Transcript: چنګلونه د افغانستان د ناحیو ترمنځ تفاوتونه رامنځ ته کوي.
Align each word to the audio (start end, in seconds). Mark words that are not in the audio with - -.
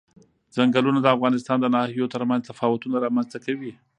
چنګلونه 0.53 0.99
د 1.01 1.07
افغانستان 1.15 1.57
د 1.61 1.65
ناحیو 1.75 2.11
ترمنځ 2.13 2.41
تفاوتونه 2.49 2.95
رامنځ 3.05 3.27
ته 3.33 3.37
کوي. 3.45 3.71